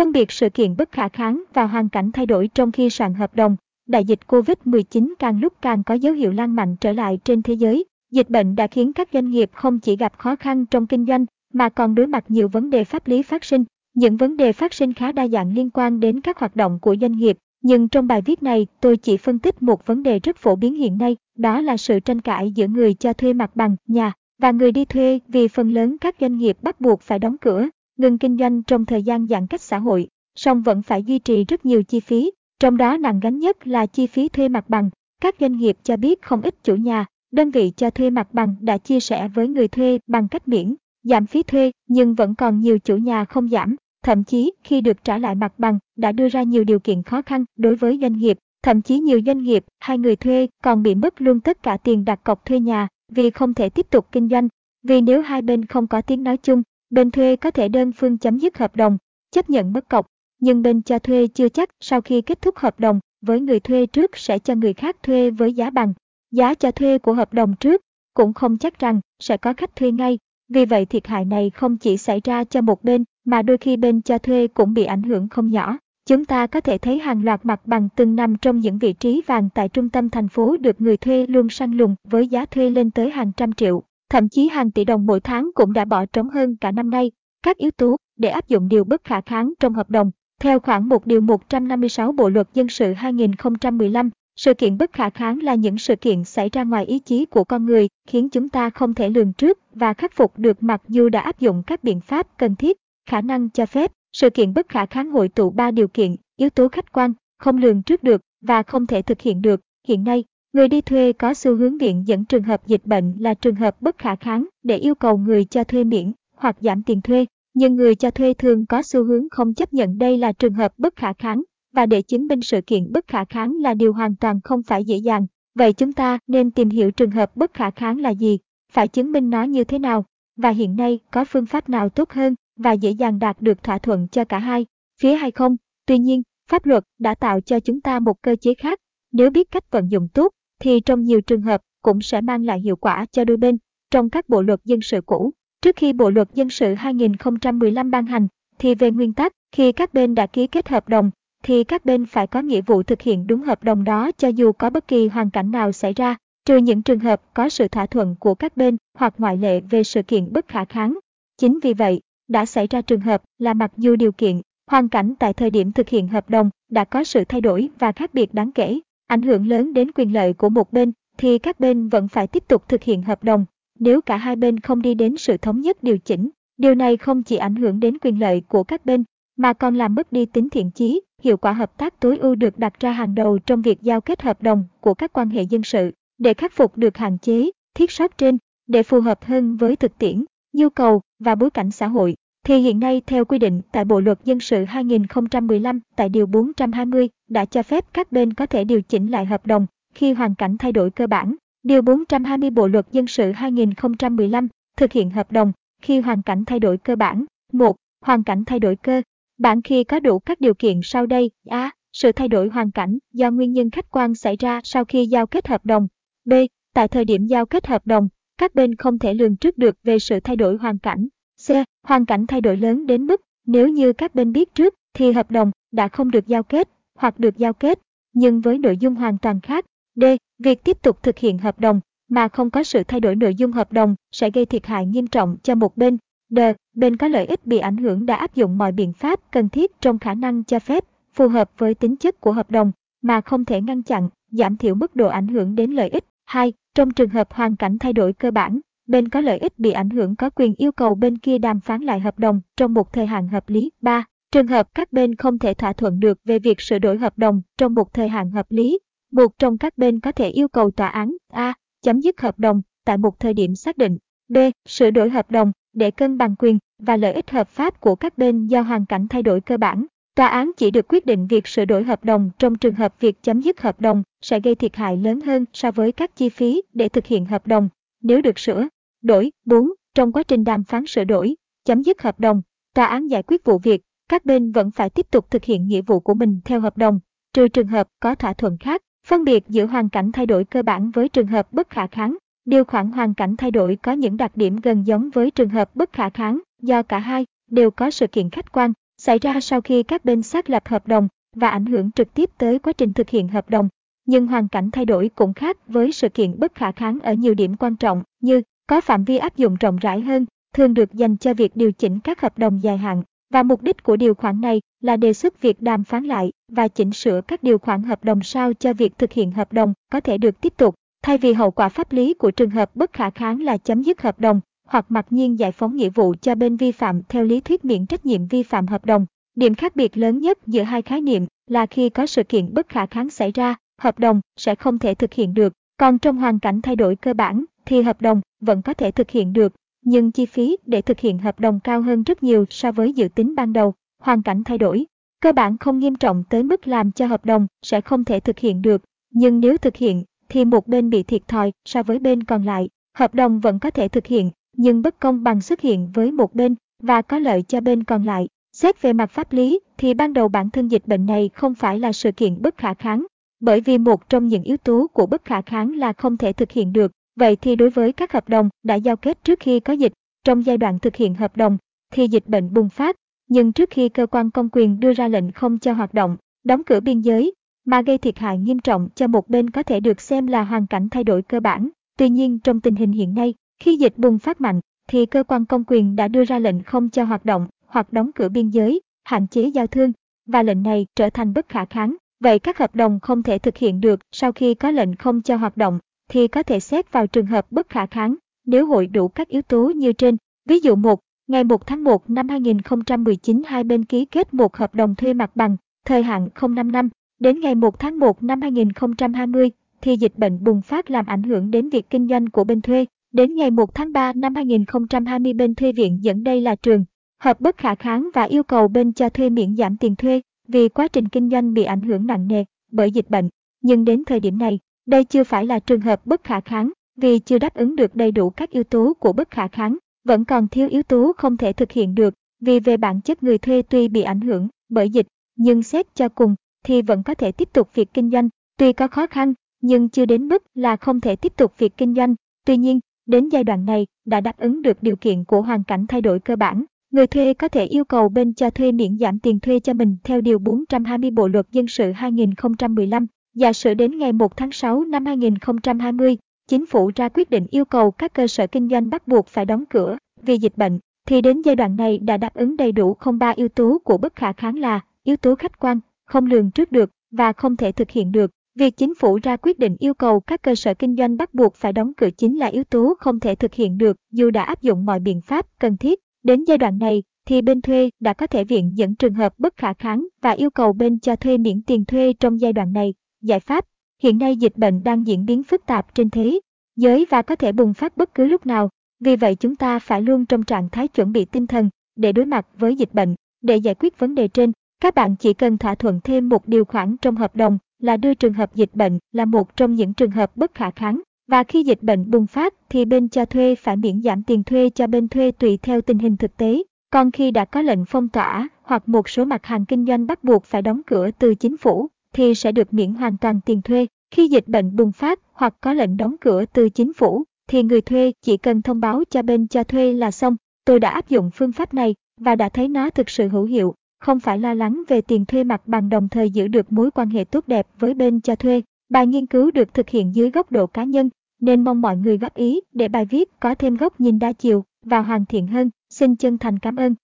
[0.00, 3.14] Phân biệt sự kiện bất khả kháng và hoàn cảnh thay đổi trong khi soạn
[3.14, 3.56] hợp đồng.
[3.88, 7.54] Đại dịch COVID-19 càng lúc càng có dấu hiệu lan mạnh trở lại trên thế
[7.54, 7.84] giới.
[8.12, 11.26] Dịch bệnh đã khiến các doanh nghiệp không chỉ gặp khó khăn trong kinh doanh
[11.52, 13.64] mà còn đối mặt nhiều vấn đề pháp lý phát sinh.
[13.94, 16.96] Những vấn đề phát sinh khá đa dạng liên quan đến các hoạt động của
[17.00, 20.36] doanh nghiệp, nhưng trong bài viết này tôi chỉ phân tích một vấn đề rất
[20.36, 23.76] phổ biến hiện nay, đó là sự tranh cãi giữa người cho thuê mặt bằng
[23.86, 27.36] nhà và người đi thuê vì phần lớn các doanh nghiệp bắt buộc phải đóng
[27.38, 27.68] cửa,
[28.00, 31.44] ngừng kinh doanh trong thời gian giãn cách xã hội, song vẫn phải duy trì
[31.44, 32.30] rất nhiều chi phí,
[32.60, 34.90] trong đó nặng gánh nhất là chi phí thuê mặt bằng.
[35.22, 38.56] Các doanh nghiệp cho biết không ít chủ nhà, đơn vị cho thuê mặt bằng
[38.60, 42.60] đã chia sẻ với người thuê bằng cách miễn giảm phí thuê, nhưng vẫn còn
[42.60, 46.28] nhiều chủ nhà không giảm, thậm chí khi được trả lại mặt bằng đã đưa
[46.28, 49.64] ra nhiều điều kiện khó khăn đối với doanh nghiệp, thậm chí nhiều doanh nghiệp
[49.78, 53.30] hay người thuê còn bị mất luôn tất cả tiền đặt cọc thuê nhà vì
[53.30, 54.48] không thể tiếp tục kinh doanh.
[54.82, 58.18] Vì nếu hai bên không có tiếng nói chung, bên thuê có thể đơn phương
[58.18, 58.98] chấm dứt hợp đồng,
[59.30, 60.06] chấp nhận mất cọc,
[60.40, 63.86] nhưng bên cho thuê chưa chắc sau khi kết thúc hợp đồng với người thuê
[63.86, 65.94] trước sẽ cho người khác thuê với giá bằng
[66.30, 67.80] giá cho thuê của hợp đồng trước,
[68.14, 70.18] cũng không chắc rằng sẽ có khách thuê ngay.
[70.48, 73.76] Vì vậy thiệt hại này không chỉ xảy ra cho một bên mà đôi khi
[73.76, 75.78] bên cho thuê cũng bị ảnh hưởng không nhỏ.
[76.06, 79.22] Chúng ta có thể thấy hàng loạt mặt bằng từng nằm trong những vị trí
[79.26, 82.70] vàng tại trung tâm thành phố được người thuê luôn săn lùng với giá thuê
[82.70, 86.06] lên tới hàng trăm triệu, thậm chí hàng tỷ đồng mỗi tháng cũng đã bỏ
[86.06, 87.10] trống hơn cả năm nay.
[87.42, 90.10] Các yếu tố để áp dụng điều bất khả kháng trong hợp đồng.
[90.40, 95.42] Theo khoảng 1 điều 156 Bộ luật dân sự 2015, sự kiện bất khả kháng
[95.42, 98.70] là những sự kiện xảy ra ngoài ý chí của con người, khiến chúng ta
[98.70, 102.00] không thể lường trước và khắc phục được mặc dù đã áp dụng các biện
[102.00, 103.92] pháp cần thiết, khả năng cho phép.
[104.12, 107.56] Sự kiện bất khả kháng hội tụ ba điều kiện, yếu tố khách quan, không
[107.56, 109.60] lường trước được và không thể thực hiện được.
[109.88, 113.34] Hiện nay, người đi thuê có xu hướng viện dẫn trường hợp dịch bệnh là
[113.34, 117.00] trường hợp bất khả kháng để yêu cầu người cho thuê miễn hoặc giảm tiền
[117.00, 117.26] thuê.
[117.54, 120.72] Nhưng người cho thuê thường có xu hướng không chấp nhận đây là trường hợp
[120.78, 121.42] bất khả kháng
[121.72, 124.84] và để chứng minh sự kiện bất khả kháng là điều hoàn toàn không phải
[124.84, 125.26] dễ dàng.
[125.54, 128.38] Vậy chúng ta nên tìm hiểu trường hợp bất khả kháng là gì,
[128.72, 130.04] phải chứng minh nó như thế nào,
[130.36, 133.78] và hiện nay có phương pháp nào tốt hơn và dễ dàng đạt được thỏa
[133.78, 134.66] thuận cho cả hai
[135.00, 135.56] phía hay không.
[135.86, 138.78] Tuy nhiên, pháp luật đã tạo cho chúng ta một cơ chế khác.
[139.12, 142.60] Nếu biết cách vận dụng tốt, thì trong nhiều trường hợp cũng sẽ mang lại
[142.60, 143.58] hiệu quả cho đôi bên.
[143.90, 145.30] Trong các bộ luật dân sự cũ,
[145.62, 148.28] trước khi Bộ luật dân sự 2015 ban hành,
[148.58, 151.10] thì về nguyên tắc, khi các bên đã ký kết hợp đồng,
[151.42, 154.52] thì các bên phải có nghĩa vụ thực hiện đúng hợp đồng đó cho dù
[154.52, 157.86] có bất kỳ hoàn cảnh nào xảy ra, trừ những trường hợp có sự thỏa
[157.86, 160.98] thuận của các bên hoặc ngoại lệ về sự kiện bất khả kháng.
[161.38, 164.40] Chính vì vậy, đã xảy ra trường hợp là mặc dù điều kiện,
[164.70, 167.92] hoàn cảnh tại thời điểm thực hiện hợp đồng đã có sự thay đổi và
[167.92, 171.60] khác biệt đáng kể, ảnh hưởng lớn đến quyền lợi của một bên, thì các
[171.60, 173.44] bên vẫn phải tiếp tục thực hiện hợp đồng.
[173.78, 177.22] Nếu cả hai bên không đi đến sự thống nhất điều chỉnh, điều này không
[177.22, 179.04] chỉ ảnh hưởng đến quyền lợi của các bên,
[179.36, 182.58] mà còn làm mất đi tính thiện chí, hiệu quả hợp tác tối ưu được
[182.58, 185.62] đặt ra hàng đầu trong việc giao kết hợp đồng của các quan hệ dân
[185.62, 185.92] sự.
[186.18, 189.98] Để khắc phục được hạn chế, thiết sót trên, để phù hợp hơn với thực
[189.98, 193.84] tiễn, nhu cầu và bối cảnh xã hội, thì hiện nay theo quy định tại
[193.84, 198.64] Bộ luật dân sự 2015 tại Điều 420 đã cho phép các bên có thể
[198.64, 201.34] điều chỉnh lại hợp đồng khi hoàn cảnh thay đổi cơ bản.
[201.62, 205.52] Điều 420 Bộ luật dân sự 2015 thực hiện hợp đồng
[205.82, 207.24] khi hoàn cảnh thay đổi cơ bản.
[207.52, 207.76] 1.
[208.00, 209.02] Hoàn cảnh thay đổi cơ
[209.38, 211.30] bản khi có đủ các điều kiện sau đây.
[211.48, 211.70] A.
[211.92, 215.26] Sự thay đổi hoàn cảnh do nguyên nhân khách quan xảy ra sau khi giao
[215.26, 215.88] kết hợp đồng.
[216.24, 216.32] B.
[216.74, 218.08] Tại thời điểm giao kết hợp đồng,
[218.38, 221.08] các bên không thể lường trước được về sự thay đổi hoàn cảnh.
[221.48, 221.50] C.
[221.82, 225.30] Hoàn cảnh thay đổi lớn đến mức nếu như các bên biết trước thì hợp
[225.30, 227.80] đồng đã không được giao kết hoặc được giao kết,
[228.12, 229.66] nhưng với nội dung hoàn toàn khác.
[229.94, 230.04] D.
[230.38, 233.52] Việc tiếp tục thực hiện hợp đồng mà không có sự thay đổi nội dung
[233.52, 235.98] hợp đồng sẽ gây thiệt hại nghiêm trọng cho một bên.
[236.30, 236.38] D.
[236.76, 239.80] Bên có lợi ích bị ảnh hưởng đã áp dụng mọi biện pháp cần thiết
[239.80, 240.84] trong khả năng cho phép,
[241.14, 244.74] phù hợp với tính chất của hợp đồng, mà không thể ngăn chặn, giảm thiểu
[244.74, 246.04] mức độ ảnh hưởng đến lợi ích.
[246.26, 246.52] 2.
[246.74, 249.90] Trong trường hợp hoàn cảnh thay đổi cơ bản, bên có lợi ích bị ảnh
[249.90, 253.06] hưởng có quyền yêu cầu bên kia đàm phán lại hợp đồng trong một thời
[253.06, 253.70] hạn hợp lý.
[253.80, 254.04] 3.
[254.32, 257.42] Trường hợp các bên không thể thỏa thuận được về việc sửa đổi hợp đồng
[257.58, 258.78] trong một thời hạn hợp lý,
[259.12, 261.54] một trong các bên có thể yêu cầu tòa án A.
[261.82, 263.98] chấm dứt hợp đồng tại một thời điểm xác định.
[264.28, 264.36] B.
[264.68, 268.18] Sửa đổi hợp đồng để cân bằng quyền và lợi ích hợp pháp của các
[268.18, 269.86] bên do hoàn cảnh thay đổi cơ bản.
[270.14, 273.22] Tòa án chỉ được quyết định việc sửa đổi hợp đồng trong trường hợp việc
[273.22, 276.62] chấm dứt hợp đồng sẽ gây thiệt hại lớn hơn so với các chi phí
[276.74, 277.68] để thực hiện hợp đồng
[278.02, 278.68] nếu được sửa.
[279.02, 279.68] Đổi 4.
[279.94, 282.42] Trong quá trình đàm phán sửa đổi, chấm dứt hợp đồng,
[282.74, 285.82] tòa án giải quyết vụ việc, các bên vẫn phải tiếp tục thực hiện nghĩa
[285.82, 287.00] vụ của mình theo hợp đồng,
[287.32, 288.82] trừ trường hợp có thỏa thuận khác.
[289.06, 292.16] Phân biệt giữa hoàn cảnh thay đổi cơ bản với trường hợp bất khả kháng.
[292.44, 295.76] Điều khoản hoàn cảnh thay đổi có những đặc điểm gần giống với trường hợp
[295.76, 299.60] bất khả kháng, do cả hai đều có sự kiện khách quan, xảy ra sau
[299.60, 302.92] khi các bên xác lập hợp đồng và ảnh hưởng trực tiếp tới quá trình
[302.92, 303.68] thực hiện hợp đồng.
[304.06, 307.34] Nhưng hoàn cảnh thay đổi cũng khác với sự kiện bất khả kháng ở nhiều
[307.34, 311.16] điểm quan trọng như có phạm vi áp dụng rộng rãi hơn, thường được dành
[311.16, 314.40] cho việc điều chỉnh các hợp đồng dài hạn và mục đích của điều khoản
[314.40, 318.04] này là đề xuất việc đàm phán lại và chỉnh sửa các điều khoản hợp
[318.04, 321.32] đồng sao cho việc thực hiện hợp đồng có thể được tiếp tục, thay vì
[321.32, 324.40] hậu quả pháp lý của trường hợp bất khả kháng là chấm dứt hợp đồng
[324.68, 327.86] hoặc mặc nhiên giải phóng nghĩa vụ cho bên vi phạm theo lý thuyết miễn
[327.86, 329.06] trách nhiệm vi phạm hợp đồng.
[329.36, 332.68] Điểm khác biệt lớn nhất giữa hai khái niệm là khi có sự kiện bất
[332.68, 336.38] khả kháng xảy ra, hợp đồng sẽ không thể thực hiện được, còn trong hoàn
[336.38, 339.52] cảnh thay đổi cơ bản thì hợp đồng vẫn có thể thực hiện được,
[339.84, 343.08] nhưng chi phí để thực hiện hợp đồng cao hơn rất nhiều so với dự
[343.08, 343.74] tính ban đầu.
[344.02, 344.86] Hoàn cảnh thay đổi,
[345.20, 348.38] cơ bản không nghiêm trọng tới mức làm cho hợp đồng sẽ không thể thực
[348.38, 352.22] hiện được, nhưng nếu thực hiện thì một bên bị thiệt thòi so với bên
[352.22, 352.68] còn lại.
[352.96, 356.34] Hợp đồng vẫn có thể thực hiện, nhưng bất công bằng xuất hiện với một
[356.34, 358.28] bên và có lợi cho bên còn lại.
[358.52, 361.78] Xét về mặt pháp lý thì ban đầu bản thân dịch bệnh này không phải
[361.78, 363.06] là sự kiện bất khả kháng,
[363.40, 366.50] bởi vì một trong những yếu tố của bất khả kháng là không thể thực
[366.50, 366.92] hiện được.
[367.16, 369.92] Vậy thì đối với các hợp đồng đã giao kết trước khi có dịch,
[370.24, 371.58] trong giai đoạn thực hiện hợp đồng
[371.92, 372.96] thì dịch bệnh bùng phát,
[373.28, 376.64] nhưng trước khi cơ quan công quyền đưa ra lệnh không cho hoạt động, đóng
[376.64, 377.32] cửa biên giới
[377.64, 380.66] mà gây thiệt hại nghiêm trọng cho một bên có thể được xem là hoàn
[380.66, 381.68] cảnh thay đổi cơ bản.
[381.98, 385.44] Tuy nhiên trong tình hình hiện nay, khi dịch bùng phát mạnh, thì cơ quan
[385.44, 388.80] công quyền đã đưa ra lệnh không cho hoạt động hoặc đóng cửa biên giới,
[389.04, 389.92] hạn chế giao thương,
[390.26, 391.96] và lệnh này trở thành bất khả kháng.
[392.20, 395.36] Vậy các hợp đồng không thể thực hiện được sau khi có lệnh không cho
[395.36, 395.78] hoạt động,
[396.08, 398.14] thì có thể xét vào trường hợp bất khả kháng
[398.46, 400.16] nếu hội đủ các yếu tố như trên.
[400.48, 404.74] Ví dụ 1, ngày 1 tháng 1 năm 2019 hai bên ký kết một hợp
[404.74, 405.56] đồng thuê mặt bằng,
[405.86, 406.88] thời hạn 05 năm,
[407.20, 409.50] đến ngày 1 tháng 1 năm 2020
[409.80, 412.86] thì dịch bệnh bùng phát làm ảnh hưởng đến việc kinh doanh của bên thuê.
[413.12, 416.84] Đến ngày 1 tháng 3 năm 2020 bên thuê viện dẫn đây là trường,
[417.20, 420.20] hợp bất khả kháng và yêu cầu bên cho thuê miễn giảm tiền thuê
[420.52, 423.28] vì quá trình kinh doanh bị ảnh hưởng nặng nề bởi dịch bệnh.
[423.62, 427.18] Nhưng đến thời điểm này, đây chưa phải là trường hợp bất khả kháng vì
[427.18, 430.48] chưa đáp ứng được đầy đủ các yếu tố của bất khả kháng, vẫn còn
[430.48, 433.88] thiếu yếu tố không thể thực hiện được vì về bản chất người thuê tuy
[433.88, 435.06] bị ảnh hưởng bởi dịch,
[435.36, 438.88] nhưng xét cho cùng thì vẫn có thể tiếp tục việc kinh doanh, tuy có
[438.88, 442.14] khó khăn nhưng chưa đến mức là không thể tiếp tục việc kinh doanh.
[442.46, 445.86] Tuy nhiên, đến giai đoạn này đã đáp ứng được điều kiện của hoàn cảnh
[445.86, 446.64] thay đổi cơ bản.
[446.90, 449.96] Người thuê có thể yêu cầu bên cho thuê miễn giảm tiền thuê cho mình
[450.04, 453.06] theo Điều 420 Bộ Luật Dân sự 2015.
[453.34, 456.16] Giả sử đến ngày 1 tháng 6 năm 2020,
[456.48, 459.44] chính phủ ra quyết định yêu cầu các cơ sở kinh doanh bắt buộc phải
[459.44, 462.94] đóng cửa vì dịch bệnh, thì đến giai đoạn này đã đáp ứng đầy đủ
[462.94, 466.50] không ba yếu tố của bất khả kháng là yếu tố khách quan, không lường
[466.50, 468.30] trước được và không thể thực hiện được.
[468.58, 471.54] Việc chính phủ ra quyết định yêu cầu các cơ sở kinh doanh bắt buộc
[471.54, 474.62] phải đóng cửa chính là yếu tố không thể thực hiện được dù đã áp
[474.62, 476.00] dụng mọi biện pháp cần thiết.
[476.22, 479.56] Đến giai đoạn này, thì bên thuê đã có thể viện dẫn trường hợp bất
[479.56, 482.94] khả kháng và yêu cầu bên cho thuê miễn tiền thuê trong giai đoạn này.
[483.22, 483.64] Giải pháp
[484.02, 486.40] Hiện nay dịch bệnh đang diễn biến phức tạp trên thế
[486.76, 488.68] giới và có thể bùng phát bất cứ lúc nào.
[489.00, 492.26] Vì vậy chúng ta phải luôn trong trạng thái chuẩn bị tinh thần để đối
[492.26, 493.14] mặt với dịch bệnh.
[493.42, 496.64] Để giải quyết vấn đề trên, các bạn chỉ cần thỏa thuận thêm một điều
[496.64, 500.10] khoản trong hợp đồng là đưa trường hợp dịch bệnh là một trong những trường
[500.10, 501.00] hợp bất khả kháng.
[501.30, 504.70] Và khi dịch bệnh bùng phát thì bên cho thuê phải miễn giảm tiền thuê
[504.70, 506.62] cho bên thuê tùy theo tình hình thực tế.
[506.90, 510.24] Còn khi đã có lệnh phong tỏa hoặc một số mặt hàng kinh doanh bắt
[510.24, 513.86] buộc phải đóng cửa từ chính phủ thì sẽ được miễn hoàn toàn tiền thuê.
[514.10, 517.80] Khi dịch bệnh bùng phát hoặc có lệnh đóng cửa từ chính phủ thì người
[517.80, 520.36] thuê chỉ cần thông báo cho bên cho thuê là xong.
[520.64, 523.74] Tôi đã áp dụng phương pháp này và đã thấy nó thực sự hữu hiệu
[524.00, 527.10] không phải lo lắng về tiền thuê mặt bằng đồng thời giữ được mối quan
[527.10, 528.62] hệ tốt đẹp với bên cho thuê.
[528.88, 531.10] Bài nghiên cứu được thực hiện dưới góc độ cá nhân,
[531.40, 534.64] nên mong mọi người góp ý để bài viết có thêm góc nhìn đa chiều
[534.82, 535.70] và hoàn thiện hơn.
[535.90, 536.94] Xin chân thành cảm ơn.